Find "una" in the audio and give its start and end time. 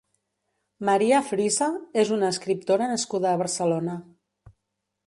2.17-2.33